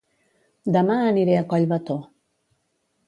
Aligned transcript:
Dema 0.77 0.95
aniré 1.09 1.37
a 1.41 1.45
Collbató 1.53 1.99